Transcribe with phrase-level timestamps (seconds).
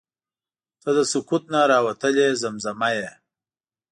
[0.81, 3.09] •ته د سکوت نه راوتلې زمزمه یې.